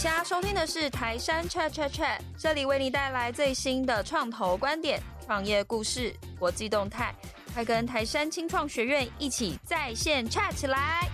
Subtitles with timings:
[0.00, 7.14] 现在收听的是台山 Chat Chat Chat，这里为你带来最新的创投观点、创业故事、国际动态，
[7.52, 11.06] 快跟台山青创学院一起在线 chat 起来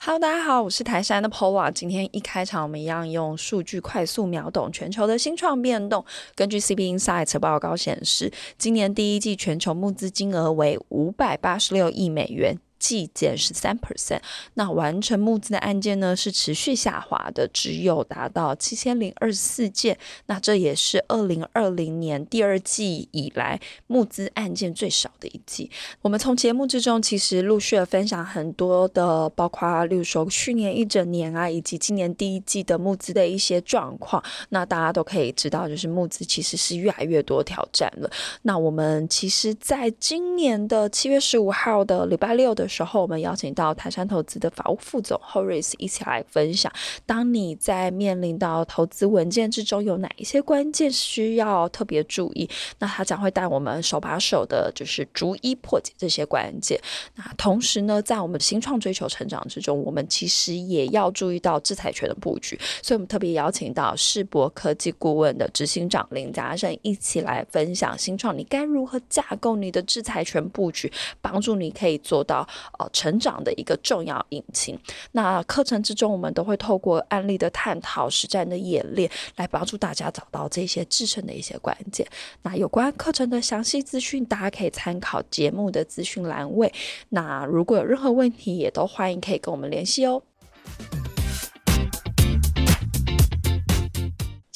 [0.00, 1.70] ！Hello，大家好，我是台山的 Paula。
[1.70, 6.04] 今天一开场，我们一样用数据快速秒懂全球的新创变动。
[6.34, 12.58] 根据 CB Insights 报告显示，今年第一季全球募资金额为五百八十六亿美元。
[12.86, 14.20] 季减十三 percent，
[14.54, 25.68] 那完成募资的案件呢是持续下滑的，只有达到七千零二十四件，那这也是二零二零年第二季以来募资案件最少的一季。
[26.02, 38.08] 我们从节目之中其实陆续的分享很多的，包括例如说去年一整年啊，以及今年第一季的募资的一些状况，那大家都可以知道，就是募资其实是越来越多挑战了。
[38.42, 46.70] 那我们其实在今年的七月十五号的礼拜六的时候，我们邀请到台山投资的法务副总 Horace 一起来分享。
[47.06, 52.48] 当你在面临到投资文件之中，有哪一些关键需要特别注意？
[52.78, 56.78] 那他将会带我们手把手的，就是逐一破解这些关键。
[57.14, 62.60] 那同时呢，在我们新创追求成长之中，我们其实也要注意到制裁权的布局。
[62.82, 72.46] 所以，我们特别邀请到世博科技顾问的执行长林家胜一起来分享新创你该如何架构你的制裁权布局，帮助你可以做到。
[72.78, 74.78] 呃，成长的一个重要引擎。
[75.12, 82.06] 那课程之中，我们都会透过案例的探讨、实战的演练，来帮助大家找到这些制胜的一些关键。
[82.42, 86.72] 那有关课程的详细资讯，大家可以参考节目的资讯栏位。
[87.10, 90.22] 那如果有任何问题，也都欢迎可以跟我们联系哦。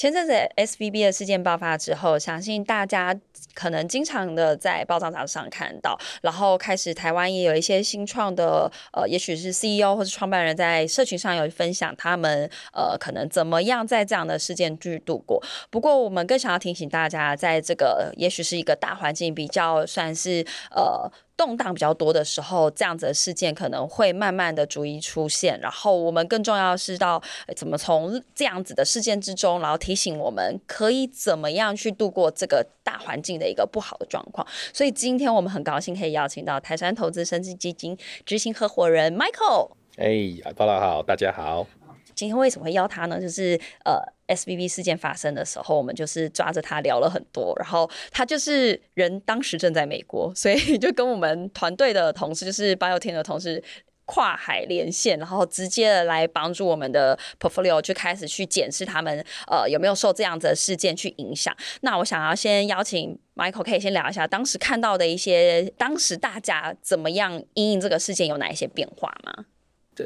[0.00, 3.14] 前阵子 SVB 的事件爆发之后，相信大家
[3.52, 15.38] 可能经常的在报章上看到，然后开始台湾也有一些新创的，呃，也许是 CEO 或是创办人在社群上有分享他们，呃，可能怎么样在这样的事件去度过。
[15.68, 21.12] 不过，我们更想要提醒大家，在这个也许是一个大环境比较算是呃。
[21.40, 25.58] 动荡比较多的时候，这样子的事件可能会慢慢的逐一出现。
[25.58, 27.22] 然后我们更重要的是到
[27.56, 34.46] 怎么从这样子的事件之中，然后提醒我们可以怎么样去度过这个大环境的一个不好的状况。
[34.74, 37.96] 所以今天我们很高兴可以邀请到台山投资生技基金
[38.26, 39.70] 执行合伙人 Michael。
[39.96, 41.66] 哎，大家好，大家好。
[42.14, 43.18] 今天为什么会邀他呢？
[43.18, 44.19] 就是呃。
[44.30, 53.62] SVB 事件发生的时候，我们就是抓着他聊了很多，然后他就是人当时正在美国，所以就跟我们团队的同事，就是 Biotin 的同事
[54.06, 61.56] 跨海连线，然后直接的来帮助我们的 portfolio 就开始去检视他们呃有没有受这样子的事件去影响。
[61.82, 69.46] 那我想要先邀请 Michael，可以先聊一下当时看到的一些，当时大家怎么样因应这个事件有哪一些变化吗？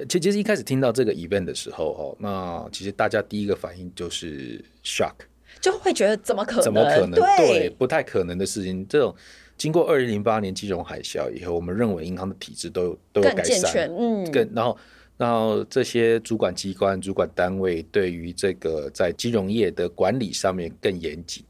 [0.09, 5.15] 其实一开始听到这个 event 的时候，哦，那其实大家第一个反应就是 shock，
[5.61, 6.62] 就会觉得怎么可能？
[6.62, 7.12] 怎么可能？
[7.12, 8.87] 对，对，不太可能的事情。
[8.89, 9.15] 这种
[9.56, 14.77] 经过二零零八年金融海啸以后，我们认为银行的体制都有都有改善，嗯，更然后
[15.17, 21.44] 然后这些主管机关、主管单位对于这个在金融业的管理上面更严谨，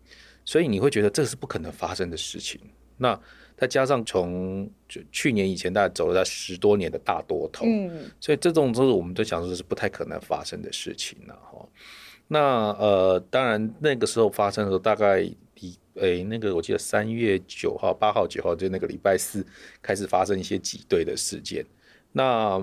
[0.45, 2.61] 所以你会觉得这是不可能发生的事情。
[2.99, 3.19] 那
[3.57, 11.69] 再加上从就去年以前，大概走了十多年的大多头，嗯，所以这种都是我们都想说是不太可能发生的事情了哈。
[12.29, 19.47] 那呃，当然那个时候发生的时候，大概礼诶那个我记得三月九号、八号、九号就那个礼拜四
[19.81, 21.65] 开始发生一些挤兑的事件。
[22.13, 22.61] 那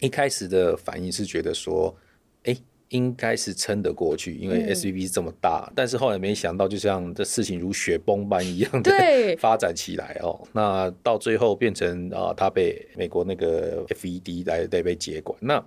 [0.00, 1.96] 一开始的反应是觉得说，
[2.44, 2.56] 哎。
[2.90, 8.90] 应该是撑得过去，因为 SVB 是这么大，嗯，但是后来没想到，就像这事情如雪崩般一样的
[9.38, 10.40] 发展起来哦。
[10.52, 15.38] 那到最后变成啊，他被美国那个 FED 来得被接管。
[15.42, 15.62] 那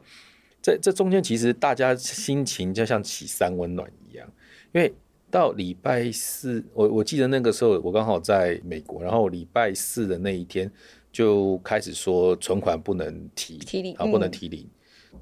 [0.62, 4.28] 这这中间其实大家心情就像起三温暖一样，
[4.72, 4.92] 因为
[5.30, 10.72] 到礼拜四，我我记得那个时候我刚好在美国，然后礼拜四的那一天
[11.12, 14.62] 就开始说存款不能提，啊，不能提零。
[14.62, 14.70] 嗯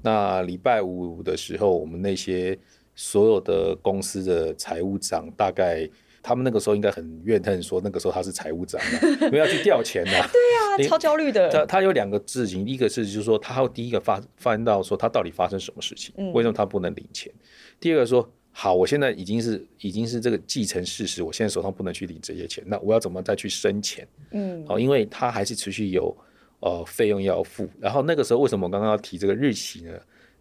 [0.02, 2.58] 那礼拜五的时候，我们那些
[2.94, 5.88] 所有的公司的财务长，大概
[6.22, 8.80] 他们那个时候应该很怨恨，说那个时候他是财务长，
[9.22, 10.10] 因为要去调钱呐。
[10.32, 11.48] 对啊，超焦虑的。
[11.48, 17.32] 他他有两个事情，第一个是就是说，他会第一个发翻到说他到底发生什么事情，为什么他不能领钱？
[17.34, 17.40] 嗯、
[17.80, 24.06] 第二个说，好，我现在已经是已经是这个既成事实，我现在手上不能去领这些钱，那我要怎么再去生钱？
[24.32, 26.16] 嗯，好，因为他还是持续有。
[26.60, 29.92] 呃，费用要付，然后那个时候为什么我刚刚要提这个日期呢？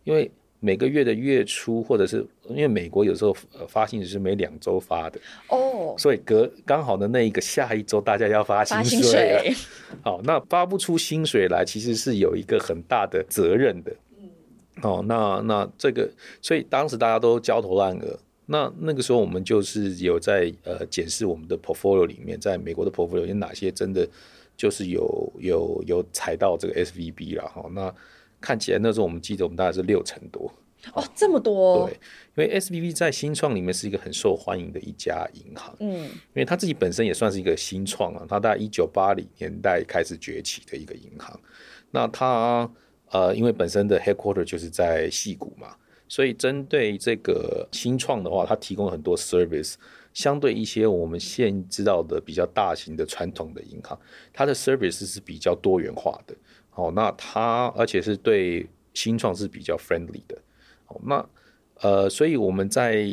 [0.03, 0.29] 因为
[0.59, 9.53] 每个月的月初，或者是因为美国有时候呃发薪水是每两周发的哦，所以隔刚好的那一个下一周大家要发薪水，
[10.01, 13.95] 好，那发不出薪水来，其实是有一个很大的责任的。
[14.81, 16.09] 哦，那那这个，
[16.41, 18.17] 所以当时大家都焦头烂额。
[18.45, 24.07] 那那个时候，我们就是有在呃检视我们的 portfolio 里面，在美国的 portfolio 有哪些真的
[24.59, 27.65] 就是有有有踩到这个 SVB 了哈。
[27.71, 27.95] 那
[28.41, 30.53] 看起来那时候我们记得我们大概是六成多。
[30.93, 31.89] 哦，这么多。
[32.35, 35.73] 对，因为 SVB 在新创里面是一个很受欢迎的一家银行。
[35.79, 41.39] 嗯，因为它自己本身也算是一个新创啊，它大概一九八零年代开始崛起的一个银行。
[41.91, 42.69] 那它
[43.11, 45.75] 呃，因为本身的 headquarter 就是在戏谷嘛，
[46.07, 49.75] 所以针对这个新创的话，它提供了很多 service，
[50.19, 53.97] 相对一些我们现知道的比较大型的传统的银行，
[54.33, 56.35] 它的 service 是比较多元化的。
[56.75, 60.37] 哦，那它而且是对新创是比较 friendly 的。
[60.87, 61.29] 哦，那
[61.75, 63.07] 呃，所以我们在。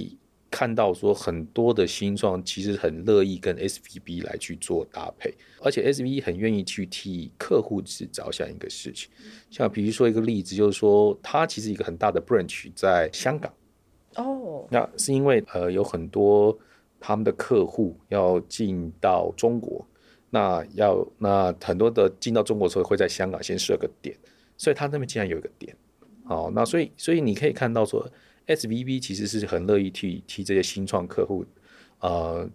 [0.48, 9.10] 看到说很多的新创其实很乐意跟 SVB 来去做搭配，而且 SVB 很愿意去替客户去着想一个事情。
[9.50, 13.52] 像比如说一个例子，就是说它其实一个很大的 branch 在香港。
[14.14, 16.56] 哦，那是因为呃有很多
[17.00, 19.86] 他们的客户要进到中国，
[20.30, 24.16] 那要那很多的进到中国的时候会在香港先设个点，
[24.56, 25.76] 所以他那边竟然有一个点。
[26.24, 28.08] 好，那所以所以你可以看到说。
[28.48, 31.44] SVB 其实是很乐意替替这些新创客户，
[31.98, 32.48] 呃，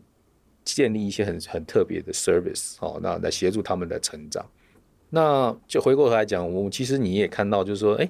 [0.64, 4.50] 建立一些很很特别的 service 哦，那来协助他们的成长。
[5.10, 8.10] 那就回过头来讲，我们其实你也看到，就是说，哎，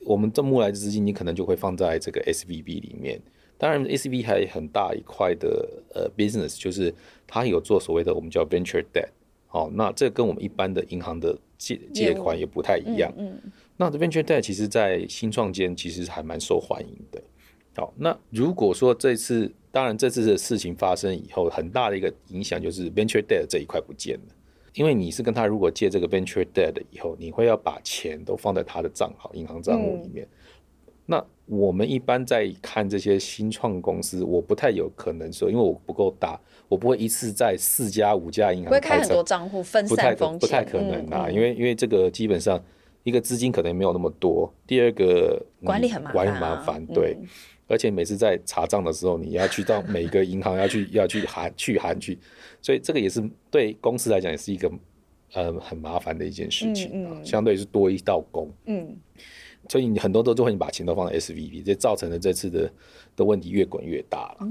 [0.00, 3.18] 我们这募来的资金，你可能就会放在这个 SVB 里面。
[3.62, 6.92] 当然，SVB 还有很大一块的呃 business，就是
[7.28, 9.06] 它有做所谓的我们叫 venture debt。
[9.52, 13.12] 哦，那这跟我们一般的银行的借借款也不太一样。
[13.16, 13.38] 嗯。
[13.44, 17.22] 嗯那 venture debt 其实，在新创间其实还蛮受欢迎的。
[17.76, 24.34] 好，那如果说这次，当然这次的事情发生以后，很大的一个影响就是 venture debt 这一块不见了。
[24.74, 30.26] 因为你是跟他如果借这个 venture debt 以后，你会要把钱都放在他的账号、银行账户里面。
[30.26, 30.36] 嗯、
[31.06, 41.26] 那我们一般在看这些新创公司，我不太有可能说，因为我不够大，我不会一次在四家、五家银行开，开很多账户分散风险，不太可能啊。
[41.26, 42.62] 嗯嗯、因为因为这个基本上。
[43.04, 47.26] 一个资金可能没有那么多，第二个管理很麻烦，管理很麻烦，对，嗯、
[47.66, 52.16] 而且每次在查账的时候，你要去到每个银行要去 要去函去函去，
[52.60, 53.20] 所以这个也是
[53.50, 54.70] 对公司来讲也是一个
[55.32, 58.96] 呃很麻烦的一件事情，嗯嗯、相对是多一道工，嗯，
[59.72, 62.70] 所以你很多都都会把钱都放在 SVB，这造成了这次的
[63.16, 64.46] 的问题越滚越大了。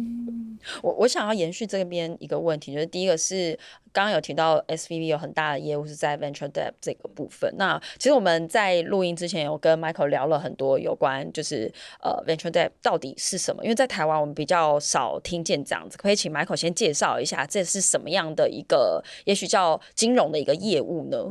[0.82, 3.60] 我我想要延续这边一个问题，就是第一个是。
[3.94, 7.54] 刚刚有提到 SVB 有很大的业务是在 venture debt 这个部分。
[7.58, 11.70] 那其实我们在录音之前有跟 Michael 聊了很多有关，就是
[12.02, 13.62] 呃 venture debt 到底是什么？
[13.66, 21.28] 因为在台湾我们比较少听见这样子，可以请 Michael 先介绍一下这是什么样的一个，也许叫金融的一个业务呢？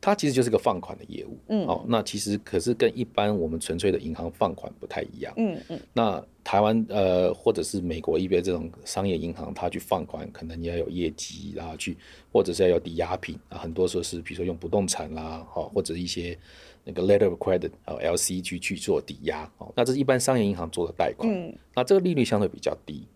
[0.00, 5.62] 它其实就是个放款的业务，嗯，哦，那其实可是跟一般我们纯粹的银行放款不太一样，嗯嗯。
[5.68, 11.98] 嗯那台湾呃，或者是美国一边这种商业银行，它去放款，可能你要有业绩，然后去，
[12.32, 16.36] 或者是要有抵押品啊，很多时候是比如说用不动产啦，哦，或者一些
[16.82, 23.06] 那个 letter of credit 啊，LC 去去做抵押，哦，那这是一般商业银行做的贷款，嗯，那这个利率相对比较低，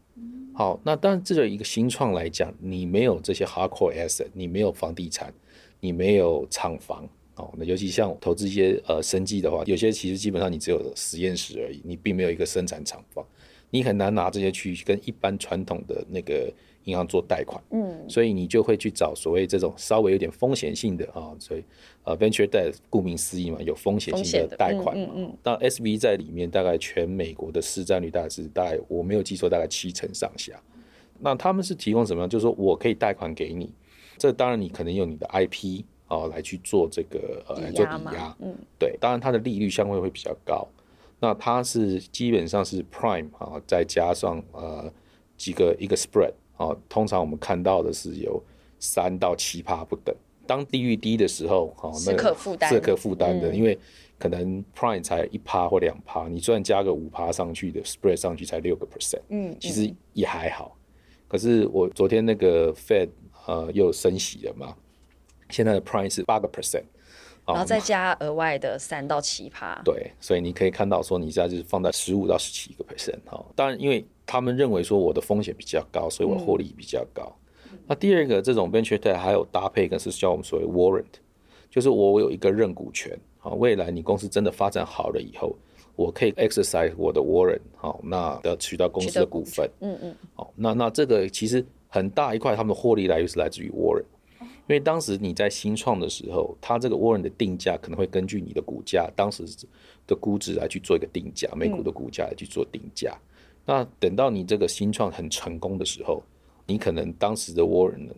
[0.53, 5.33] 好，那当然这个一个新创来讲，你没有这些 hardcore asset，你没有房地产。
[5.85, 7.07] 你没有厂房
[7.37, 13.23] 哦，那尤其像投资一些呃生技的话，有些其实基本上你只有实验室而已，你并没有一个生产厂房，
[13.69, 16.51] 你很难拿这些去跟一般传统的那个
[16.85, 21.63] 银行做贷款，嗯，所以你就会去找所谓这种稍微有点风险性的啊，所以
[22.05, 30.59] 呃 venture debt 顾名思义嘛，有风险性的贷款嘛，嗯，嗯，嗯，那 SV 在里面大概全美国的市占率大概是大概我没有记错大概七成上下，
[31.21, 32.29] 那他们是提供什么样？
[32.29, 33.71] 就是说我可以贷款给你。
[34.19, 40.67] 这当然，你可能用你的 IP 哦来去做这个呃来做抵押，嗯，对，当然它的利率相对会比较高。
[41.21, 44.93] 那它是基本上是 Prime 啊，再加上呃
[45.37, 48.43] 几个一个 Spread 啊，通常我们看到的是有
[48.79, 50.15] 三到七趴不等。
[50.47, 52.19] 当利率低的时候，哦，那个
[52.69, 53.79] 是可负担的，嗯、因为
[54.19, 60.77] 可能 Prime 才一趴或两趴，你虽然加个五趴上去的 Spread 上去才六个 percent，嗯，其实也还好。
[61.27, 63.09] 可是我昨天那个 Fed
[63.47, 64.75] 呃，又升息了嘛？
[65.51, 66.85] 现在的 Prime 是八个 percent，
[67.47, 69.81] 然后再加额外的三到七趴。
[69.85, 73.45] 对，所以你可以看到说，你现在就是放在十五到十七个 percent 哈。
[73.55, 77.31] 当然，因为他们认为说我的风险比较高，所以我获利比较高。
[77.71, 81.05] 嗯、那第二个，这种 venture debt 还有搭配一个是叫我们所谓 warrant，
[81.71, 85.55] 就是我有一个认股权啊，未来你公司真的发展好了以后，
[85.95, 89.71] 我可以 exercise 我的 warrant 好，那得取到公司的股份。
[89.81, 90.17] 嗯嗯。
[90.35, 91.65] 好，那那这个其实。
[91.95, 94.03] 很大一块，他们的获利来源是来自于 warrant，
[94.41, 99.45] 因为当时你在新创的时候，它这个 warrant 的定价可能会根据你的股价当时
[100.05, 103.17] 的估值来去做一个定价，每股的股价来去做定价。
[103.65, 106.21] 那等到你这个新创很成功的时候，
[106.67, 108.09] 你可能当时的 warrant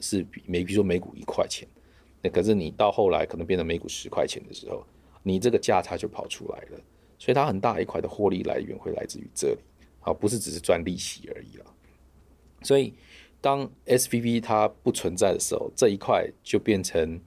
[0.00, 1.66] 是比每比如说每股一块钱，
[2.20, 4.84] 那可是你到后来可能变成每股十块钱的时候，
[5.22, 6.80] 你这个价差就跑出来了。
[7.18, 9.58] 所以它很大一块的获利来源会来自于这里，
[10.00, 11.64] 啊，不是只是赚利息而已了。
[12.62, 12.94] 所以。
[13.40, 17.20] 当 SVB 它不存在的时候，这一块就变成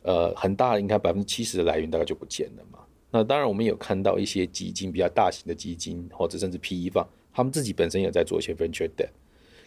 [0.00, 2.78] 呃很大，应该百分之七十的来源大概就不见了嘛。
[3.10, 9.10] 那当然，我们有看到一些基金比较大型的基金，或者甚至 PE 方，他们自己本身也在做一些 venture debt。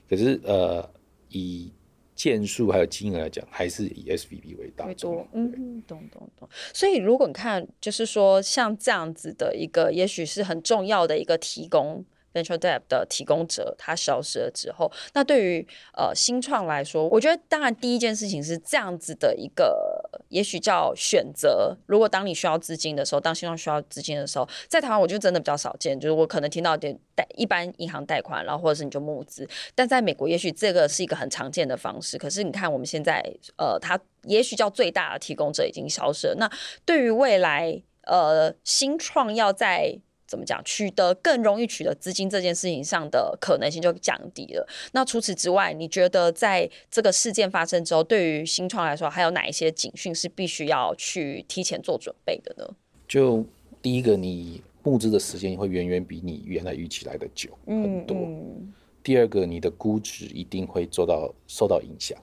[0.09, 0.89] 可是呃，
[1.29, 1.71] 以
[2.15, 4.87] 件数还有金额来讲，还是以 SVB 为大。
[4.87, 6.49] 为多，嗯，懂懂懂。
[6.73, 12.03] 所以如果你看，就是说像这样子的一个，也许是很重要的一个提供。
[12.37, 21.75] Venture Debt 的提供者，他消失了之后，那对于呃新创来说，我觉得当然第一件事情是这样子的一个，也许叫选择。
[21.85, 29.47] 如果当你需要资金的时候，当新创需要资金的时候，在台湾我就真的比较少见，就是我可能听到点贷一般银行贷款，然后或者是你就募资。
[29.73, 32.17] 但在美国，也许这个是一个很常见的方式。
[32.17, 33.23] 可是你看我们现在，
[33.57, 36.35] 呃，它也许叫最大的提供者已经消失了。
[36.37, 36.51] 那
[36.85, 40.61] 对于未来，呃，新创要在怎么讲？
[40.65, 44.67] 取得更容易取得资金这件事情上的可能性就降低了。
[44.91, 52.69] 那除此之外，你觉得在这个事件发生之后，对于新创来说，还有哪一些警讯是必须要去提前做准备的呢？
[53.07, 53.45] 就
[53.81, 58.17] 第一个，你募资的时间会远远比你原来预期来的久很多。
[58.17, 58.73] 嗯嗯。
[59.01, 62.17] 第二个，你的估值一定会做到受到影响。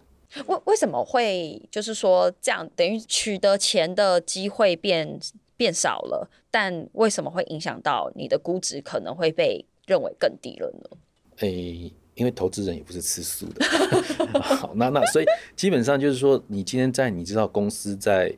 [0.47, 2.69] 为为什么会就是说这样？
[2.77, 5.19] 等于取得钱的机会变？
[5.65, 10.99] 变少了，但为什么会影响到你的估值可能会被认为更低了呢？
[11.39, 13.65] 诶、欸，因为投资人也不是吃素的。
[14.43, 15.25] 好，那那所以
[15.57, 18.31] 基本上就是说，你今天在你知道公司在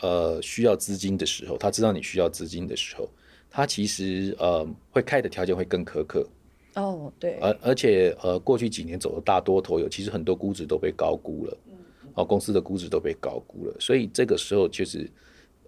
[0.00, 3.08] 呃需要资金的时候，他知道你需要资金的时候，
[3.48, 6.26] 他其实呃会开的条件会更苛刻。
[6.74, 7.38] 哦，对。
[7.38, 11.56] 而而且呃过去几年走的大多头有，其实很多估值都被高估了。
[11.68, 11.74] 嗯。
[12.14, 15.08] 哦，公司的估值都被高估了，所以这个时候就是。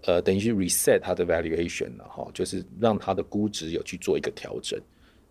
[0.03, 4.79] 呃，等于是 reset 它的 valuation 了哈，就是让它的估值有去做一个调整。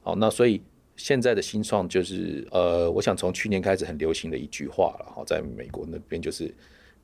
[0.02, 0.61] 好，那所以
[0.97, 6.52] 现在的新创就是呃，我想从去年开始很流行的一句话了哈，在美国那边就是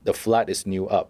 [0.03, 1.07] the flat is new up。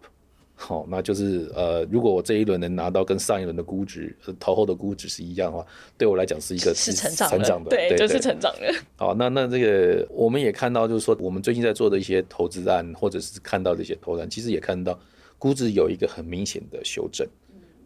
[0.53, 5.65] 好，那就是呃，如果我这一轮能拿到跟上一轮的估值、投后的估值是一样的话，
[5.97, 8.71] 对我来讲是一个是成长的，成长的对，对，就是成长的。
[8.95, 14.99] 好，那那这个我们也看到，就是说我们最近在做的一些投资案，或者是看到的一些投资案，其实也看到。
[15.41, 17.27] 估值有一个很明显的修正，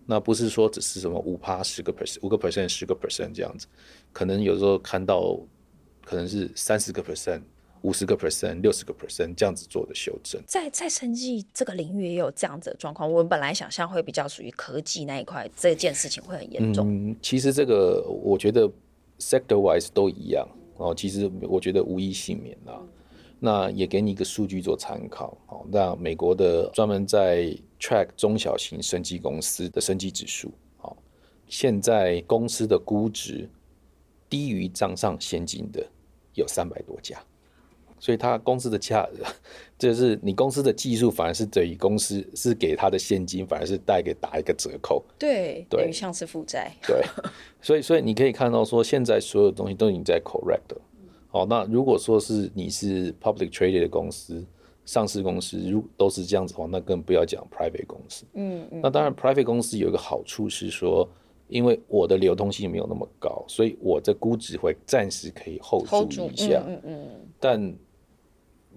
[0.05, 3.65] 那不是说只是什么五趴十个 percent 五个 percent 十个 percent 这样子，
[4.12, 5.39] 可能有时候看到
[6.03, 7.39] 可能是三十个 percent
[7.81, 10.41] 五十个 percent 六十个 percent 这样子做的修正。
[10.45, 13.09] 在在生技这个领域也有这样子的状况。
[13.09, 16.85] 我们本来想象会比较属于科技那一块，这件事情会很严重。
[16.89, 18.69] 嗯，其实这个我觉得
[19.19, 20.45] sector wise 都一样
[20.75, 20.93] 哦。
[20.93, 22.83] 其实我觉得无一幸免啊。
[23.39, 30.96] 那也给你一个数据做参考，好，那美国的专门在 track 中小型生技公司的生技指数，好，
[31.48, 33.48] 现在公司的估值
[34.30, 35.86] 低于账上现金的
[36.34, 37.22] 有三百多家，
[38.00, 39.08] 所以它公司的价，
[39.77, 47.04] 就是你公司的技术反而是等于公司是给他的现金反而是带给打一个折扣，对，对，像是负债，对，
[47.62, 50.82] 所以所以你可以看到说现在所有东西都已经在 correct 了。
[51.36, 54.42] 哦，那如果说是你是 public traded 的公司，
[54.86, 58.24] 上市公司，如都是这样子的话，那更不要讲 private 公司。
[58.36, 58.80] 嗯嗯。
[58.82, 61.06] 那当然，private 公司有一个好处是说，
[61.50, 66.63] 因为我的流通性没有那么高，所以我的估值会暂时可以 hold 住一下。
[66.65, 67.08] 嗯嗯，嗯。
[67.38, 67.75] 但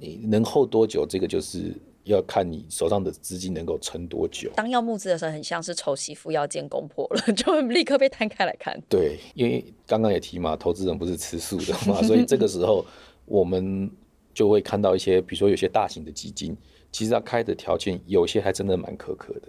[0.01, 1.73] 你能 hold 多久，这个就是。
[2.09, 4.51] 要看你手上的资金能够撑多久。
[4.57, 8.79] 当要募资的时候，很像是丑媳妇要见公婆了， 就立刻被摊开来看。
[8.89, 12.85] 对，因为刚刚也提嘛，投资人不是吃素的嘛， 所以这个时候
[13.25, 13.91] 我们
[14.35, 16.57] 就会看到一些，比如说有些大型的基金，
[16.91, 19.49] 其实它开的条件有些还真的蛮苛刻的。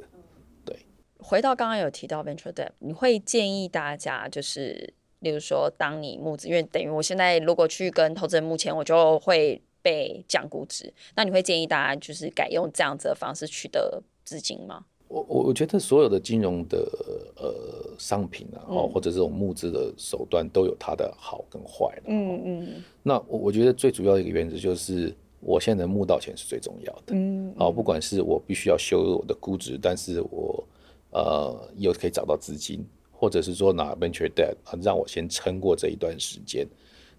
[0.66, 0.78] 对，
[1.20, 9.62] 回到刚刚有提到 venture debt，你会建议大家就是，例如说，当你募资，因为等于我现在如果去跟投资人募钱，我就会。
[9.89, 14.86] 被降估值，那你会建议大家就是改用这样子的方式取得资金吗？
[15.08, 16.77] 我我我觉得所有的金融的
[17.36, 22.00] 呃商品啊，嗯、或者这种募资的手段都有它的好跟坏。
[22.05, 22.84] 嗯嗯。
[23.01, 27.15] 那我我觉得最主要的一个原则就是，我现在能募到钱是最重要的。
[27.15, 27.51] 嗯。
[27.58, 30.63] 哦，不管是我必须要修我的估值，但是我
[31.10, 36.67] 呃又可以找到资金，或者是说拿 venture debt 让我先撑过这一段时间。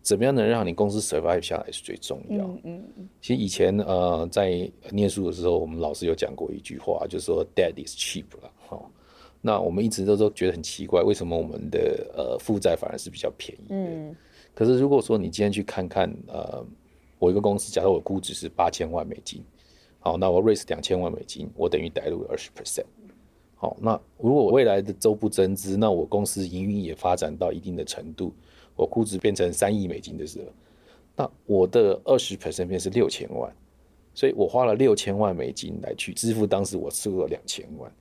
[0.02, 2.44] 怎么样能让你公司 survive 下来是最重要。
[2.44, 3.08] 嗯嗯嗯。
[3.20, 8.50] 其实以前呃在念书的时候，我们老师有讲过一句话，就是说 debt is cheap 了。
[8.66, 8.90] 好，
[9.40, 13.74] 那我们一直都都觉得很奇怪，为什么我们的呃负债反而是比较便宜的？
[13.74, 14.16] 嗯。
[14.54, 16.64] 可是如果说你今天去看看呃，
[17.18, 19.42] 我一个公司，假如我估值是八千万美金，
[20.00, 22.84] 好，那我 raise 两千万美金，我等于带入二十 percent。
[23.54, 28.32] 好，那如果我未来的周不增资，那我公司营运也发展到一定的程度。
[28.80, 30.46] 我估值变成三亿美金的时候，
[31.14, 33.54] 那我的二十 percent 变是六千万，
[34.14, 37.92] 所以我花了六千万美金来去支付当时我收了两千万。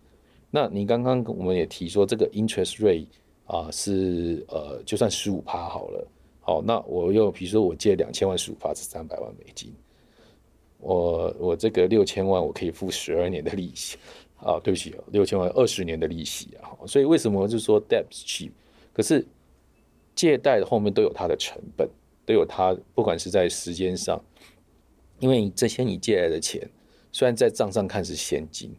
[0.49, 3.07] 那你刚刚我们也提说这个 interest rate
[3.45, 6.07] 啊是呃就算十五趴好了，
[6.39, 9.73] 好，那我又比如说我借两千万十五趴是三百万美金，
[10.77, 13.97] 我我这个六千万我可以付十二年的利息
[14.37, 18.51] 啊，对不起，六千万二十年的利息啊，所以为什么就说 debt cheap，
[18.93, 19.27] 可是。
[20.19, 21.89] 借贷的后面都有它的成本，
[22.25, 24.21] 都有它，不管是在时间上，
[25.19, 26.69] 因为这些你借来的钱，
[27.09, 28.75] 虽然在账上看是现金，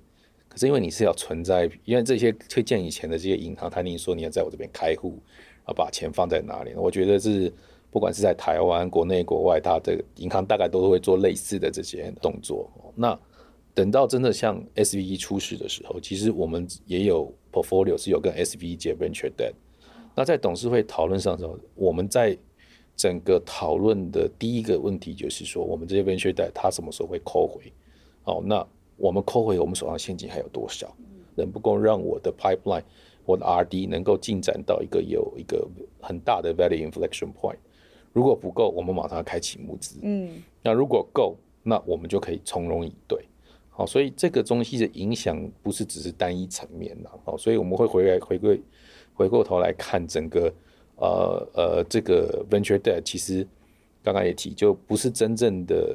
[0.50, 5.18] 可是因为你是要存在，因为这些推荐以前的这些银行，他跟你说你要在我这边开户，
[5.64, 6.74] 啊，把钱放在哪里？
[6.74, 7.50] 我觉得是
[7.90, 12.70] 不管是在台湾、国内、国外，它的银行大概都会做类似的这些动作。
[12.94, 13.18] 那
[13.72, 19.54] 等到真的像 SVE 出事的时候，其实我们也有 portfolio 是有跟 SVE 借 venture debt。
[20.20, 22.36] 那在董事会讨论上的时候，我们在
[22.94, 27.72] 整个讨论的第一个问题就是说，我们这些 venture debt 它什么时候会扣回？
[28.24, 28.62] 哦，那
[28.98, 30.94] 我们扣回我们手上现金还有多少？
[31.36, 32.82] 能不够让我的 pipeline、
[33.24, 35.66] 我的 RD 能够进展到一个有一个
[36.02, 37.56] 很大的 value inflection point？
[38.12, 40.00] 如果不够，我们马上要开启募资。
[40.02, 43.24] 嗯，那如果够，那我们就可以从容以对。
[43.70, 47.10] 好，所以这个东西的影响不是只是单一层面的。
[47.24, 48.60] 好，所以我们会回来回归。
[49.20, 50.50] 回过头来看整个，
[50.96, 53.46] 呃呃，这个 venture debt 其实
[54.02, 55.94] 刚刚也提，就不是真正的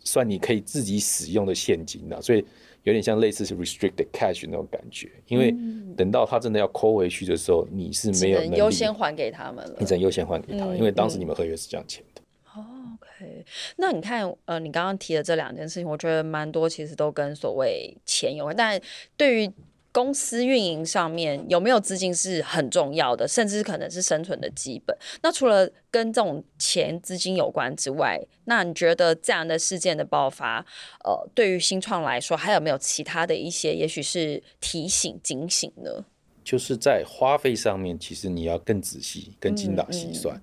[0.00, 2.44] 算你可以自己使用的现金了，所以
[2.82, 5.10] 有点像类似是 restricted cash 那种感觉。
[5.28, 5.54] 因为
[5.96, 12.20] 等到他真的要扣回去的时候，你是没有能优先还给他们了，你只能优先还给他，因为当时你们合约是这样签的。
[12.54, 12.60] 哦
[13.00, 18.78] ，OK，那你看，呃，你刚刚提的这两件事情，我觉得蛮多，其实都跟所谓钱有关，但
[19.16, 19.50] 对于
[19.92, 24.96] 公司运营上面有没有资金是很重要的，甚至可能是生存的基本。
[25.22, 30.64] 那除了跟这种钱资金有关之外，那你觉得这样的事件的爆发，
[31.04, 36.04] 呃，对于新创来说，还有没有其他的一些，也许是提醒、警醒呢？
[36.42, 40.42] 就是在花费上面，其实你要更仔细、更精打细算，嗯嗯，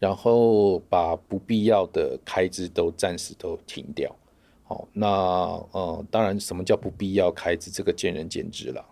[0.00, 4.14] 然后把不必要的开支都暂时都停掉。
[4.70, 5.08] 好，那
[5.72, 7.72] 呃，当然，什么叫不必要开支？
[7.72, 8.86] 这个见仁见智了。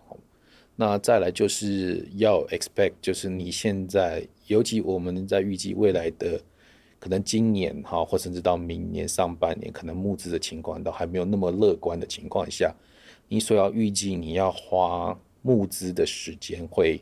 [0.75, 6.41] 那再来就是要 expect，就是你现在，尤其我们在预计未来的，
[6.99, 12.75] 可能今年哈，或甚至到明年上半年，可能募资的情况都还没有那么乐观的情况下，
[13.29, 17.01] 你所要预计你要花募资的时间会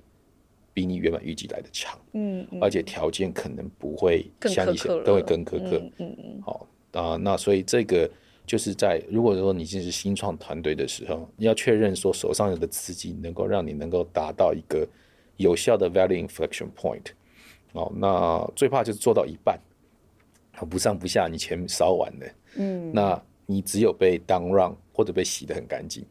[0.74, 8.10] 比你原本预计来的长，嗯，嗯，而且条件可能不会像以前都会更苛刻，嗯嗯，好啊，呃，那所以这个。
[8.46, 14.86] 就是在如果说你进是新创团队的时候，你要确认说手上有的资金能够让你能够达到一个
[15.36, 17.06] 有效的 value inflection point。
[17.72, 19.58] 哦，那最怕就是做到一半，
[20.70, 26.04] 不上不下，你钱烧完了，嗯，那你只有被 down run 或者被洗得很干净。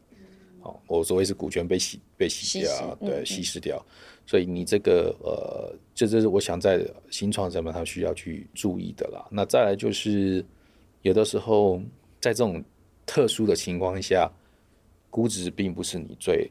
[0.60, 3.84] 哦，我所谓是股权被洗被洗掉，洗对，稀释掉。
[4.26, 9.26] 所以你这个呃，这这是我想在新创上面他需要去注意的啦。
[9.30, 10.44] 那再来就是
[11.00, 11.80] 有的时候。
[12.26, 12.60] 在这种
[13.06, 14.28] 特殊的情况下，
[15.10, 16.50] 估值并不是你最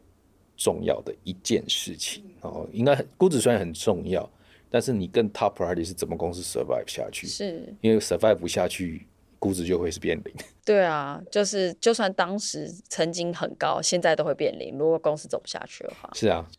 [0.56, 2.66] 重要的一件事情哦。
[2.72, 4.32] 应该估值虽然很重要，
[4.70, 7.28] 但是你更 top priority 是怎么公司 survive 下去？
[7.28, 9.06] 是，因为 survive 不下去，
[9.38, 10.34] 估值就会是变零。
[10.64, 14.78] 对啊，就是就算当时曾经很高，现在都会变零。
[14.78, 16.50] 如果公司走不下去的话，是啊。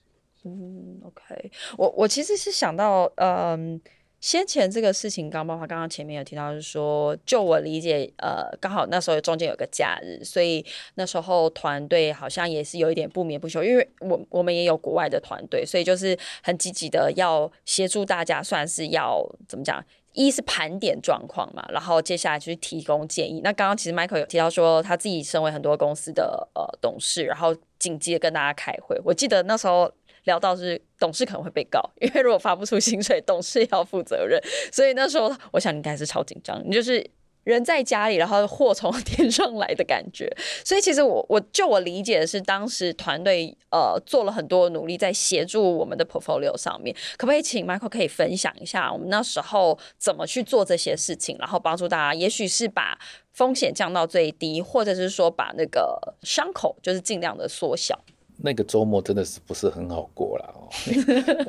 [0.45, 3.81] 嗯，OK，我我其实是想到，嗯。
[4.21, 19.85] 先前这个事情刚爆发，刚刚前面有提到，是说，就我理解，呃，刚好那时候中间有个假日，所以那时候团队好像也是有一点不眠不休，因为我我们也有国外的团队，所以就是很积极的要协助大家，算是要怎么讲？
[20.13, 23.43] 一是盘点状况嘛，然后接下来就是提供建议。
[23.45, 28.99] 那刚刚其实 Michael 有提到说，他自己身为很多公司的呃董事，然后紧急的跟大家开会。
[29.05, 29.93] 我记得那时候。
[30.27, 34.41] 聊到是董事可能会被告，因为如果发不出薪水，董事要负责任。
[34.71, 37.05] 所以那时候我想你应该是超紧张，你就是
[37.45, 40.29] 人在家里，然后祸从 天上来的感觉。
[40.65, 46.95] 所以其实我我就我理解的是，当时团队呃做了很多努力在协助我们的 portfolio 上面。
[47.17, 52.99] 可不可以请 Michael 可以分享一下我们那时候怎么去做这些事情，然后帮助大家，也许是把
[53.33, 57.97] 风险降到最低，或者是说把那个伤口就是尽量的缩小。
[58.39, 60.69] 那个周末真的是不是很好过了哦，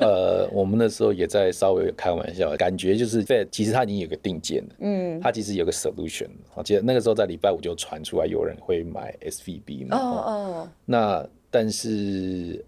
[0.00, 6.28] 呃，我们那时候也在稍微开玩笑，感觉就是 Fed 其实他已经有个定见了，嗯，他其实有个 solution。
[6.54, 12.64] 我记得那个时候在礼拜五就传出来有人会买 SVB 嘛，哦哦，那但是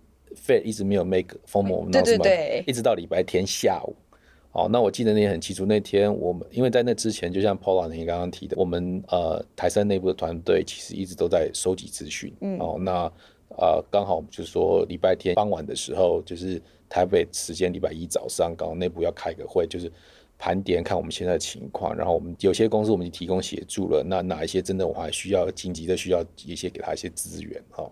[0.47, 3.97] Fed 一直没有 make formal，对对对，一直到礼拜天下午。
[4.53, 13.11] 哦，那我记得那天很清楚，那天我们因为在那之前，就像 Paula 你刚刚提的，我们呃台山内部的团队其实一直都在收集资讯，嗯，哦，那。
[13.59, 19.91] 呃，刚好就是说礼拜天傍晚的时候，就是台北时间礼拜一早上，刚好内部要开个会，就是
[20.39, 21.95] 盘点看我们现在的情况。
[21.95, 27.91] 然后我们有些公司我们已经提供协助了，那哪一些真的我还需要紧急的需要一些给他一些资源哈、哦。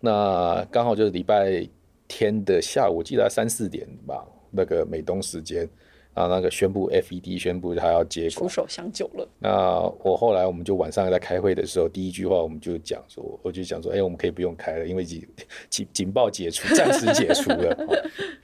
[0.00, 1.68] 那刚好就是礼拜
[2.06, 5.68] 天的下午，记得三四点吧，那个美东时间。
[6.14, 9.28] 啊，那个宣布 FED 宣布他要接管，出手相救了。
[9.40, 15.26] 那我后来我们就晚上在开会的时候，第一句话我们就讲说，我就讲说，哎、欸，我们可以不用开了，因为警
[15.68, 17.76] 警警报解除，暂时解除了。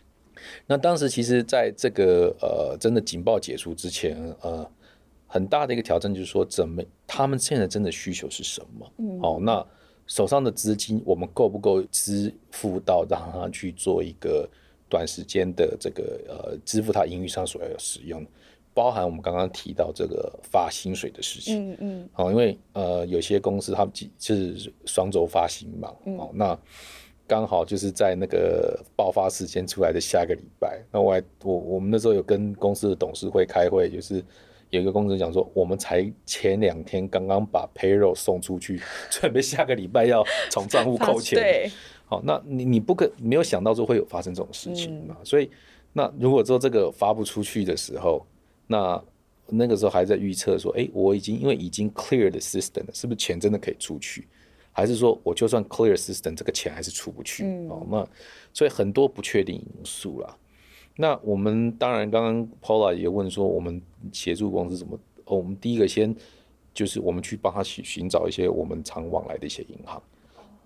[0.66, 4.68] 那当时其实在这个呃真的警报解除之前，呃，
[5.28, 8.92] 很大的一个挑战就是说，怎么他们现在真的需求是什么？
[8.98, 9.64] 嗯，好，那
[10.08, 14.48] 手上的资金我们够不够支付到让他去做一个。
[14.90, 18.26] 短时间的这个呃支付他盈余上所要使用，
[18.74, 26.58] 包含我们刚刚提到这个发薪水的事情，嗯嗯，好、哦，因为呃有些公司他们就是双周发薪嘛，嗯、哦，那
[27.26, 34.20] 刚好就是在那个爆发时间出来的下个礼拜，那我还我我们那时候有跟公司的董事会开会，就是
[34.70, 41.38] 有一个公司讲说，我们才前两天刚刚把 payroll 送出去， 准备下个礼拜要从账户扣钱。
[41.38, 41.70] 对
[42.10, 45.14] 好，那你你不可没有想到说会有发生这种事情嘛？
[45.16, 45.48] 嗯、所以，
[45.92, 48.26] 那如果说这个发不出去的时候，
[48.66, 49.00] 那
[49.46, 54.26] 那个时候还在预测说，哎、欸，我已经因为已经 clear 的 system 了，是不是钱真的可以出去？
[54.72, 57.44] 还是说我就算 clear system，这个钱还是出不去？
[57.68, 58.08] 哦、嗯，那
[58.52, 60.36] 所以很多不确定因素啦。
[60.96, 63.80] 那我们当然刚刚 Paula 也问说，我们
[64.12, 64.98] 协助公司怎么？
[65.26, 66.12] 哦，我们第一个先
[66.74, 70.02] 就是我们去帮他去寻找一些我们常往来的一些银行。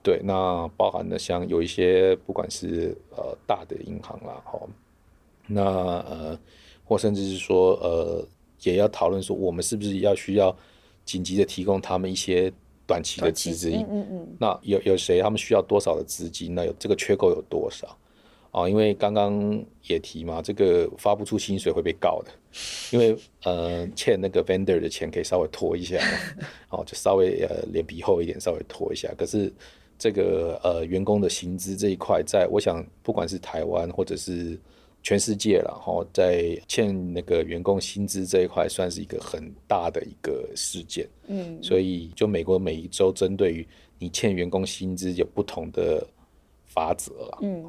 [0.04, 4.60] 对，那包含了像有一些不管是呃大的银行啦，哈，
[5.46, 6.38] 那呃
[6.84, 8.22] 或甚至是说呃
[8.60, 10.54] 也要讨论说我们是不是要需要
[11.06, 12.52] 紧急的提供他们一些
[12.86, 16.54] 短期的资金，嗯嗯嗯，那有有谁他们需要多少的资金？
[16.54, 17.96] 那有这个缺口有多少？
[18.50, 22.30] 啊，因为刚刚也提嘛，这个发不出薪水会被告的，
[22.90, 25.96] 因为呃欠那个 vendor 的钱可以稍微拖一下，
[26.68, 29.50] 哦，就稍微呃脸皮厚一点，稍微拖一下，可是。
[30.04, 34.60] 这个呃，员工的薪资这一块，在我想，不管是台湾或者是
[35.02, 41.08] 全世界了哈，在欠那个员工薪资这一块，算是一个很大的一个事件。
[41.28, 43.66] 嗯，所以就美国每一周针对于
[43.98, 46.06] 你欠员工薪资有不同的
[46.66, 47.38] 法则了。
[47.40, 47.64] 嗯，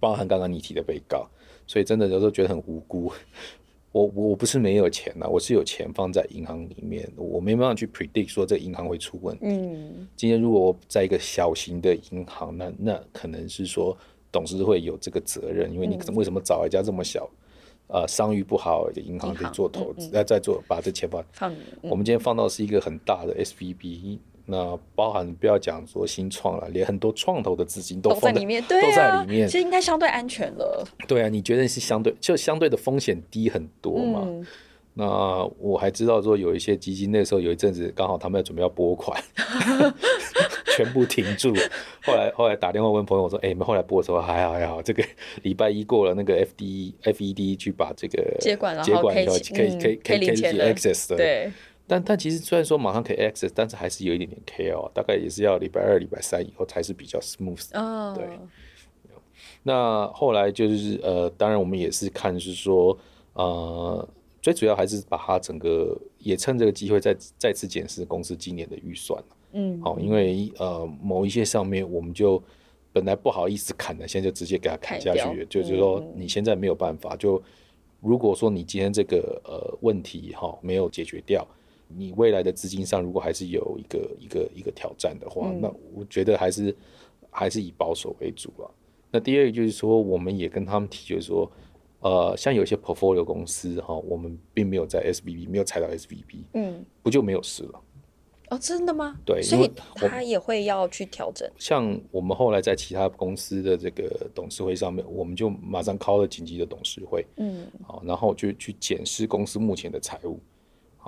[0.00, 1.30] 包含刚刚你提的被告，
[1.64, 3.12] 所以真的有时候觉得很无辜。
[3.92, 9.46] 我我不是没有钱呐，我是有钱放在银行里面，我没办法去 predict 说这银行会出问题。
[9.46, 13.96] 嗯，今天如果我在一个小型的银行，那那可能是说
[14.30, 17.28] 董事会有这个责任，因为你为什么找一家这么小，
[17.88, 24.18] 呃，商誉不好的银行去做投资，要再做把这钱放放，我们今天放到是一个很大的 SVB。
[24.50, 30.84] 那包含不要讲说新创了，连很多创投的资金都放在，都在里面，对啊，都在里面，其实应该相对安全了。
[31.06, 34.22] 对啊，你觉得是相对就相对的风险低很多嘛？
[34.26, 34.46] 嗯、
[34.94, 39.22] 那我还知道说有一些基金那时候有一阵子刚好他们要准备要拨款，
[40.76, 41.54] 全部停住。
[42.02, 45.04] 后来后来打电话问朋友说：“哎、欸，你们后来拨的时候还好还好，这个
[45.42, 51.52] 礼拜一过了，那个 FD FED 去把这个接管了，接管以后可以可以可以可以 access 的。”对。
[51.90, 57.68] 但但其实虽然说马上可以 access，但是还是有一点点 KO，大概也是要礼拜二、礼拜三以后才是比较 smooth。
[57.74, 58.14] 哦。
[58.16, 58.28] 对。
[59.64, 62.96] 那后来就是呃，当然我们也是看是说，
[63.32, 64.08] 呃，
[64.40, 69.20] 最主要还是把它整个也趁这个机会再再次检视公司今年的预算。
[69.54, 69.80] 嗯。
[69.82, 72.40] 好，因为呃某一些上面我们就
[72.92, 77.42] 本来不好意思砍的，现在就直接给它砍下去，就是说你现在没有办法，就
[77.98, 81.44] 如果说你今天这个呃问题哈没有解决掉。
[81.96, 86.74] 你未来的资金上，如果还是有一个一个一个挑战的话，嗯、那我觉得还是
[87.30, 88.70] 还是以保守为主啊。
[89.10, 91.50] 那第二个就是说，我们也跟他们提，就是说，
[92.00, 97.80] 呃，像有些 portfolio 公司哈，我们并没有在 SBB，没有踩到 SBB，嗯，不就没有事了？
[98.50, 99.16] 哦，真的吗？
[99.24, 101.48] 对，所以他也会要去调整。
[101.56, 110.40] 像我们后来在其他公司的这个董事会上面，我们就马上 call 了紧急的董事会，嗯，好，然后就去检视公司目前的财务。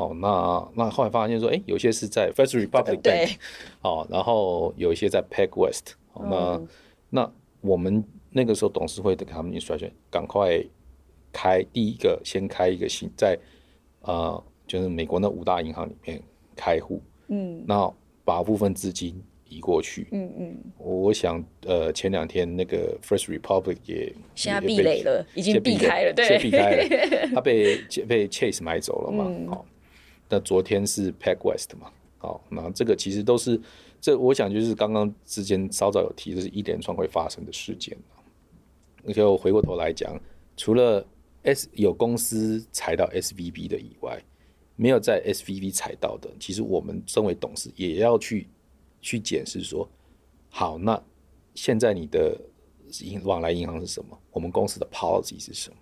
[0.03, 3.37] 好，那那后来发现说，哎，有些是在 First Republic Bank，
[3.81, 6.69] 好，然后有一些在 PacWest，好，那、嗯、
[7.11, 10.61] 那我们那个时候董事会的他们就率先赶快
[11.33, 13.39] 开第一个，先开一个新在
[14.01, 16.21] 呃，就是美国那五大银行里面
[16.57, 17.01] 开户。
[17.29, 17.89] 嗯，那
[18.25, 20.09] 把部分资金移过去。
[20.11, 29.31] 嗯嗯，我想呃，前两天那个 First Republic 也现在避雷了，已经避开了，对，先避开了，他被 被 Chase 买走了嘛。
[29.49, 29.65] 好，
[30.33, 31.93] 那昨天是 Pack West 嘛。
[32.17, 33.61] 好，那这个其实都是
[34.01, 37.95] 这，我想就是刚刚之间稍早有提，这是一连串会发生的事件。
[39.07, 40.19] 而且我回过头来讲，
[40.57, 41.07] 除了
[41.43, 44.21] S 有公司踩到 SVB 的以外。
[44.75, 48.49] 没有在 SVB 踩到的，其实我们身为董事也要去
[49.03, 49.89] 去检视说，
[50.49, 51.01] 好，那
[51.55, 52.41] 现在你的
[53.03, 54.19] 银往来银行是什么？
[54.33, 55.77] 我们公司的 policy 是什么？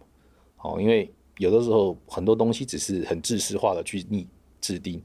[0.57, 4.27] 好，因为有的时候很多东西只是很制式化的去拟
[4.61, 5.03] 制定，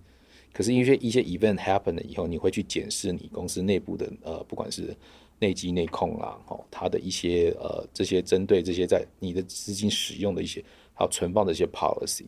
[0.54, 4.96] 可是因为一些 event happen 了以后，你会去检视你公司内部的呃，不管是
[5.40, 10.64] 内稽内控啊，哦，它的一些呃这些针对这些在你的资金使用的一些
[10.94, 12.26] 还有存放的一些 policy。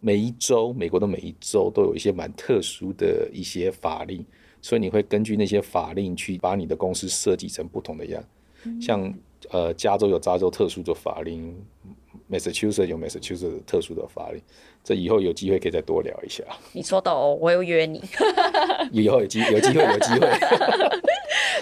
[0.00, 4.22] 每一周，美国的每一周都有一些蛮特殊的一些法令，
[4.60, 8.22] 所以你会根据那些法令去把你的公司设计成不同的样。
[8.80, 9.14] 像
[9.50, 11.54] 呃，加州有加州特殊的法令
[12.38, 14.42] ，Massachusetts 有 Massachusetts 特殊的法律。
[14.82, 16.44] 这以后有机会可以再多聊一下。
[16.72, 18.02] 你说的哦，我又约你。
[18.92, 20.28] 以后有机有机会有机会。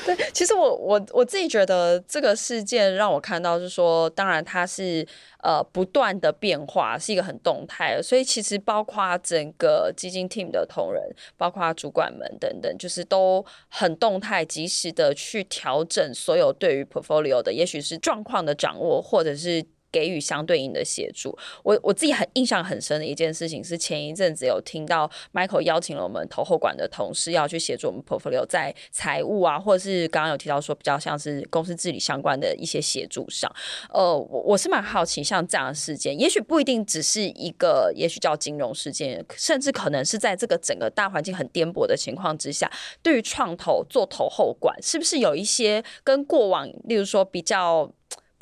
[0.05, 5.07] 对，其实我我我自己觉得这个事件让我看到是说，当然它是
[5.41, 11.01] 呃不断的变化，是一个很动态的，所以其实包括整个基金 team 的同仁，
[11.37, 19.65] 包括主管们等等，就是都很动态、及时的去调整所有对于 portfolio 的，也许是状况的掌握，或者是。
[19.93, 21.39] 给予相对应的协助。
[21.63, 33.53] 我我自己很印象很深的一件事情是，前一阵子有听到 Michael 邀请了我们投后管的同事要去协助我们 portfolio 在财务啊，或者是刚刚有提到说比较像是公司治理相关的一些协助上。
[33.91, 42.71] 呃，我我是蛮好奇，像这样的事件，也许不一定只是一个，也许叫金融事件，甚至可能是在这个整个大环境很颠簸的情况之下，
[43.03, 47.93] 对于创投做投后管，是不是有一些跟过往，例如说比较。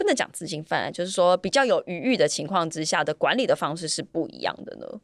[0.00, 5.00] 不能讲资金泛，就是说比较有余裕的情况之下的管理的方式是不一样的呢。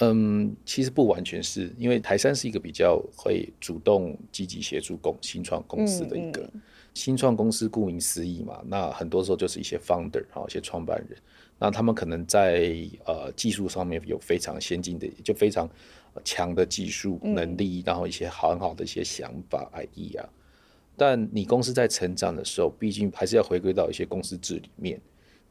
[0.00, 6.60] 嗯，其实不完全是因为台山是一个比较会主动积极协助公新创公司的一个、嗯、
[6.92, 11.18] 新创公司，顾名思义嘛，那很多时候就是一些 founder 啊，一些创办人，
[11.58, 15.66] 那他们可能在呃技术上面有非常先进的，就非常
[16.22, 20.22] 强的技术能力，嗯、然后一些很好的一些想法 idea。
[20.96, 25.00] 但你公司在成长的时候，毕竟还是要回归到一些公司治理面。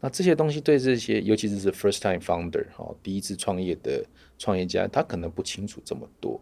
[0.02, 4.06] 那这些东西对这些，尤其是是 first time founder 哈，第一次创业的
[4.38, 6.40] 创业家，他可能不清楚这么多。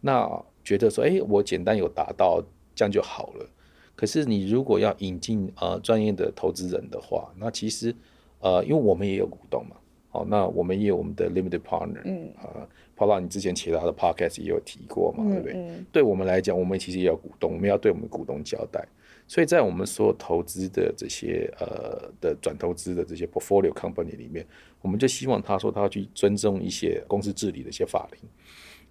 [0.00, 0.28] 那
[0.62, 2.42] 觉得说，哎，我简单有达到，
[2.74, 3.48] 这样就好了。
[3.96, 7.94] 可是你如果要引进呃专业的投资人的话，那其实
[8.40, 9.76] 呃，因为我们也有股东嘛。
[10.12, 12.66] 好，那我们也有我们的 limited partner，嗯啊
[12.98, 15.52] ，Paula，你之前其他的 podcast 也有提过嘛，嗯、对不对？
[15.54, 18.84] 嗯、对我们来讲，我们其实也有股东，我们要对我们股东交代。
[19.28, 24.44] 所以在我们所有投资的这些呃的转投资的这些 portfolio company 里面，
[24.82, 28.20] 我们就希望他说他要去尊重一些公司治理的一些法令。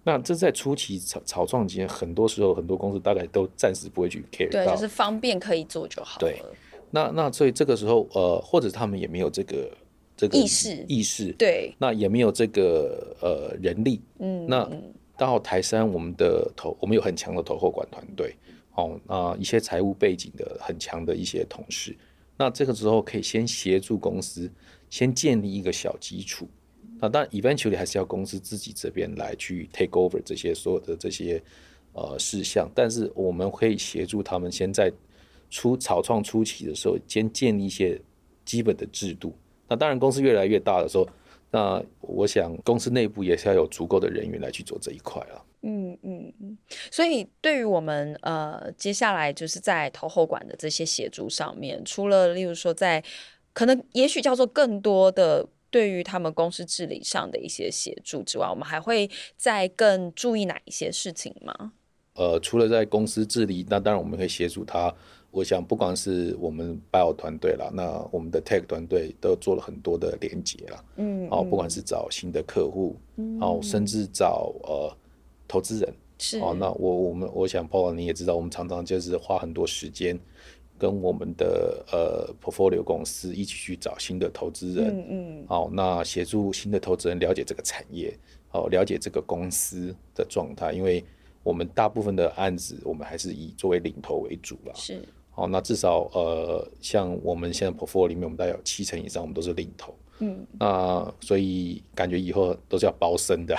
[0.02, 6.20] 那这在初期草草创期间，很多时候很多公司大概都暂时不会去 care 到，对，就是方便可以做就好了。
[6.20, 6.42] 对，
[6.90, 9.70] 那那所以这个时候呃，或者他们也没有这个。
[10.20, 10.84] 这个意识。
[10.86, 11.32] 意识。
[11.38, 14.70] 对，那也没有这个呃人力，嗯，那
[15.16, 18.36] 到台山我们的投，我们有很强的投后管团队，
[18.74, 21.96] 哦，那一些财务背景的很强的一些同事，
[22.36, 24.50] 那这个时候可以先协助公司
[24.90, 26.46] 先建立一个小基础，
[27.00, 31.42] 那当然 eventually 还是要公司自己这边来去 take over 这些所有的这些
[31.94, 34.92] 呃事项，但是我们可以协助他们先在
[35.48, 37.98] 初草创初期的时候先建立一些
[38.44, 39.34] 基本的制度。
[39.70, 41.08] 那当然，公司越来越大的时候，
[41.52, 45.44] 那我想公司内部也是要有足够的人员来去做这一块了。
[45.62, 46.58] 嗯嗯嗯。
[46.90, 53.02] 所以，对于我们呃接下来就是在投后管的这些协助上面，除了例如说在
[53.52, 61.72] 可能也许叫做更多的对于他们公司治理上的一些协助之外，我们还会再更注意哪一些事情吗？
[62.14, 64.92] 呃，除了在公司治理，那当然我们会协助他。
[65.32, 70.84] 我想，不管是我们 Bio 团队啦，那我们的 Tech 团队都做了很多的连接啦。
[70.96, 74.96] 嗯，哦，不管是找新的客户，嗯，哦，甚至找呃
[75.46, 76.52] 投资人，是哦。
[76.58, 80.18] 那我我们我想，Paul 你也知道，我们常常就是花很多时间
[80.76, 84.88] 跟我们的呃 Portfolio 公司一起去找新的投资人。
[84.88, 85.44] 嗯嗯。
[85.48, 88.12] 哦，那协助新的投资人了解这个产业，
[88.50, 91.04] 哦，了解这个公司的状态，因为
[91.44, 94.72] 我们大部分的案子，我们还是以作为领头为主啦。
[94.74, 95.00] 是。
[95.40, 99.94] 哦，那至少呃，像我们现在 portfolio 里面，我们大概有七成以上，我们都是领头。
[100.22, 103.56] 嗯，那所以感觉以后都是要包身的。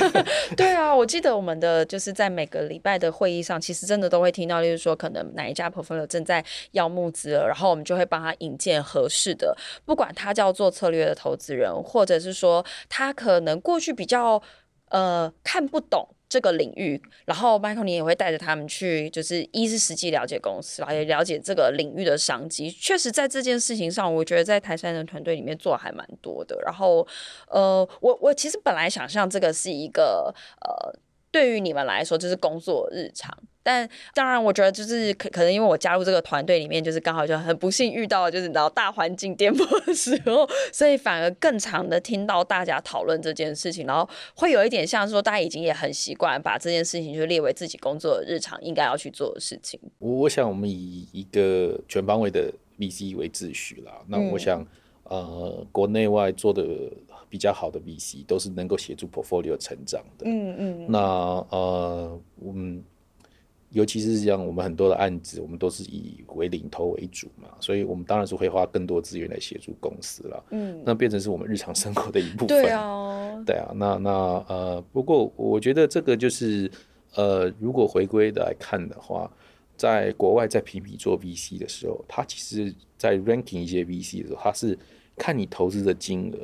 [0.54, 14.42] 对啊，我记得我们的就是在每个礼拜的会议上，其实真的都会听到，例如说可能哪一家 portfolio 正在要募资了，然后我们就会帮他引荐合适的，不管他叫做策略的投资人，或者是说他可能过去比较
[14.90, 16.06] 呃看不懂。
[16.32, 22.70] 这个领域，然后 Michael 你也会带着他们去，就是一是实际了解公司，然后也了解这个领域的商机。
[22.70, 26.58] 确实，在这件事情上，我觉得在台山的团队里面做还蛮多的。
[26.64, 27.06] 然后，
[27.48, 30.98] 呃，我我其实本来想象这个是一个呃。
[31.30, 33.34] 对于你们来说，就是工作日常。
[33.62, 49.78] 但当然，我觉得就是可可能因为我加入这个团队里面，就是刚好就很不幸遇到，就是你知道大环境颠簸的时候， 所以反而更常的听到大家讨论这件事情，然后会有一点像说，大家已经也很习惯把这件事情就列为自己工作日常应该要去做的事情。
[49.98, 53.92] 我我想我们以一个全方位的 VC 为秩序啦。
[54.08, 54.60] 那我想，
[55.04, 56.64] 嗯、呃，国内外做的。
[57.32, 60.26] 比较好的 VC 都是能够协助 portfolio 成长的。
[60.26, 60.86] 嗯嗯。
[60.90, 60.98] 那
[61.48, 62.84] 呃，我们
[63.72, 70.44] 尤其是像我们很多的案子，我们都是以为领头为主嘛，所以我们当然是会花更多资源来协助公司了。
[70.50, 70.80] 嗯。
[70.84, 72.48] 那变成是我们日常生活的一部分。
[72.48, 73.42] 对啊。
[73.46, 73.72] 对啊。
[73.74, 74.10] 那那
[74.48, 76.70] 呃，不过我觉得这个就是
[77.14, 79.30] 呃，如果回归的来看的话，
[79.76, 84.78] 在国外在评比做 VC 的时候，他其实在 ranking 一些 VC 的时候，他是
[85.16, 86.38] 看你投资的金额。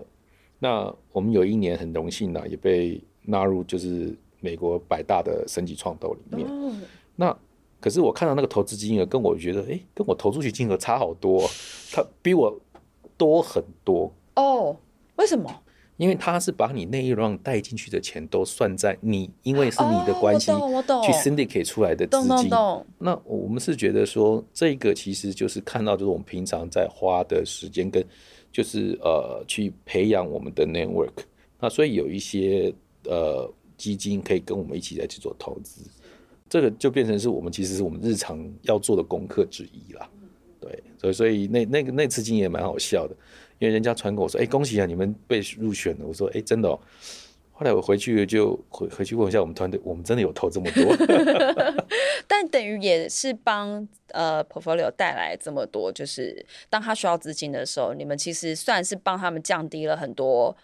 [0.58, 6.48] 那我们有一年很荣幸呢，也被纳入就是美国百大的升级创投里面。
[6.48, 6.72] Oh.
[7.20, 7.36] 那
[7.80, 11.46] 可是我看到那个投资金额，跟我觉得，哎，跟我投出去金额差好多，
[11.92, 12.56] 他比我
[13.16, 14.12] 多很多。
[14.36, 14.76] 哦，oh.
[15.16, 15.50] 为什么？
[15.96, 22.50] 因为他是把你那一轮带进去的钱都算在你，因为是你的关系去 syndicate 出来的资金。
[22.52, 28.04] Oh, 那我们是觉得说，这个其实就是看到，就是我们平常在花的时间跟。
[28.50, 31.12] 就是呃，去培养我们的 network，
[31.60, 35.82] 那所以有一些呃基金可以跟我们一起来去做投资，
[36.48, 40.08] 这个就变成是我们其实是我们日常要做的功课之一啦。
[40.60, 43.14] 对，所以所以那那个那次经验蛮好笑的，
[43.58, 46.06] 因为人家传给我说，哎，恭喜啊，你们被入选了。
[46.06, 46.78] 我说，哎，真的哦。
[47.52, 50.94] 后来我回去就回回去问一下我们团队，我们真的有投这么多，
[52.28, 60.56] 但等于也是帮呃 portfolio 带来这么多，就是当他需要资金的时候，你们其实算是帮他们降低了很多，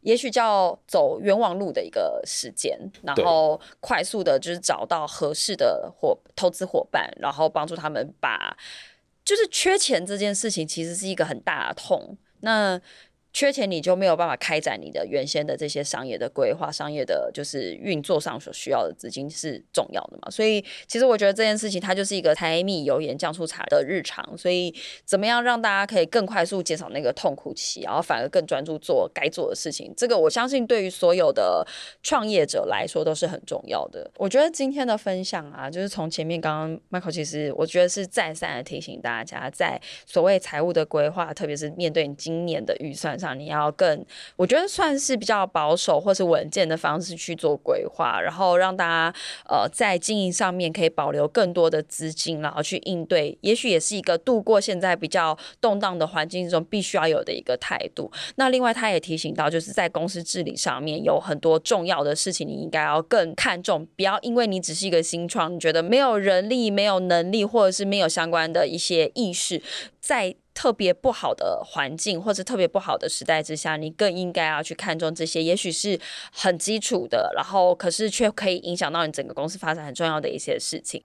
[0.00, 8.56] 也许叫走冤枉路的一个时间，然后快速的就是找到合适的伙投资伙伴，然后帮助他们把
[9.24, 12.80] 就是缺钱这件事情其实是一个很大的痛，那。
[13.32, 20.28] 缺钱你就没有办法开展你的原先的这些商业的规划，商业的就是运作上所需要的资金是重要的嘛。
[20.30, 24.36] 所以其实我觉得这件事情它就是一个柴米油盐酱醋茶的日常。
[24.36, 31.64] 所以怎么样让大家可以更快速减少那个痛苦期，然后反而更专注做该做的事情，这个我相信对于所有的
[32.02, 34.10] 创业者来说都是很重要的。
[34.16, 43.19] 我觉得今天的分享啊，就是从前面刚刚 Michael 其实我觉得是再三的提醒大家，在所谓财务的规划，特别是面对你今年的预算。
[43.20, 44.02] 上你要更，
[44.36, 49.14] 我觉得算是比较保守或是稳健的方式去做规划，然后让大家
[49.46, 58.10] 呃在经营上面可以保留更多的资金，然后去应对，也许也是一个度过现在比较动荡的环境中必须要有的一个态度。
[58.36, 69.60] 那另外他也提醒到，就是在公司治理上面有很多重要的事情，你应该要更看重，不要因为你只是一个新创，你觉得没有人力、没有能力，或者是没有相关的一些意识，
[70.00, 70.36] 在。
[70.52, 75.98] 特别不好的环境，或者特别不好的时代之下，你更应该要去看重这些，也许是
[76.32, 81.02] 很基础的，然后可是却可以影响到你整个公司发展很重要的一些事情。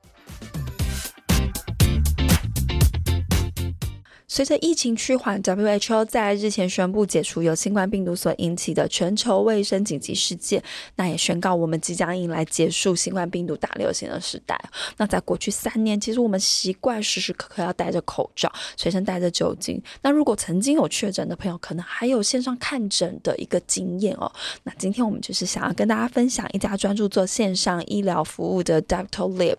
[4.35, 10.61] 随着疫情趋缓，WHO 在日前宣布解除由新冠病毒所引起的全球卫生紧急事件，
[10.97, 14.59] 那也宣告我们即将迎来结束新冠病毒大流行的时代。
[14.97, 19.81] 那在过去三年，其实我们习惯时时刻刻要戴着口罩，随身带着酒精。
[20.01, 24.29] 那如果曾经有确诊的朋友，可能还有线上看诊的一个经验哦。
[24.63, 29.55] 那今天我们就是想要跟大家分享一家专注做线上医疗服务的 Doctolib。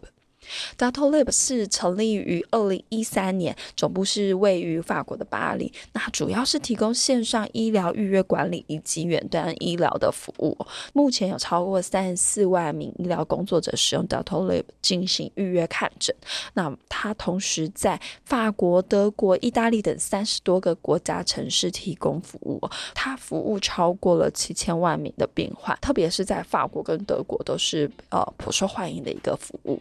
[0.79, 5.73] Doctolib 是成立于二零一三年，总部是位于法国的巴黎。
[5.93, 10.57] 那主要是提供线上医疗预约管理以及远端医疗的服务。
[10.93, 16.15] 目前有超过三十四万名医疗工作者使用 Doctolib 进行预约看诊。
[16.55, 22.61] 那它同时在法国、德国、意大利等三十多个国家城市提供服务。
[22.95, 29.81] 它服务超过了七千万名的病患，特别是在法国跟德国都是呃颇受欢迎的一个服务。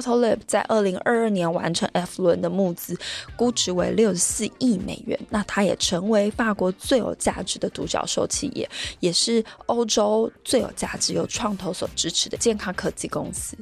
[0.00, 2.98] Doctolib 在二零二二年完成 F 轮的募资，
[3.36, 5.18] 估值为六十四亿美元。
[5.30, 8.68] 那它也成为法国最有价值的独角兽企业，
[9.00, 13.56] 也是欧洲最有价值、由创投所支持的健康科技公司。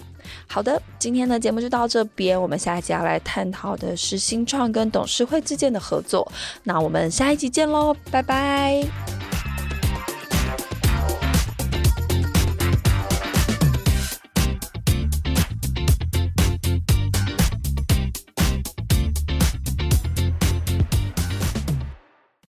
[0.47, 6.31] 好的，今天的节目就到这边，我们下一集要来探讨的是新创跟董事会之间的合作。
[6.63, 9.52] 那我们下一集见喽，拜拜。